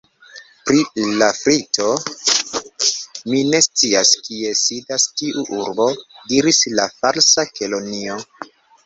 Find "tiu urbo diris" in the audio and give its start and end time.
5.21-6.63